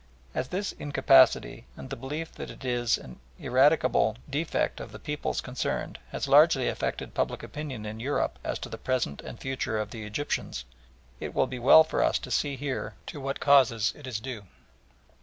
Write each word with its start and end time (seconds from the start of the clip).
As 0.33 0.47
this 0.47 0.71
incapacity 0.71 1.67
and 1.77 1.91
the 1.91 1.95
belief 1.95 2.31
that 2.31 2.49
it 2.49 2.65
is 2.65 2.97
an 2.97 3.19
irradicable 3.37 4.17
defect 4.27 4.79
of 4.79 4.91
the 4.91 4.97
peoples 4.97 5.41
concerned 5.41 5.99
has 6.09 6.27
largely 6.27 6.67
affected 6.67 7.13
public 7.13 7.43
opinion 7.43 7.85
in 7.85 7.99
Europe 7.99 8.39
as 8.43 8.57
to 8.65 8.69
the 8.69 8.79
present 8.79 9.21
and 9.21 9.39
future 9.39 9.77
of 9.77 9.91
the 9.91 10.03
Egyptians, 10.03 10.65
it 11.19 11.35
will 11.35 11.45
be 11.45 11.59
well 11.59 11.83
for 11.83 12.03
us 12.03 12.17
to 12.17 12.31
see 12.31 12.55
here 12.55 12.95
to 13.05 13.21
what 13.21 13.39
causes 13.39 13.93
it 13.95 14.07
is 14.07 14.19
due. 14.19 14.47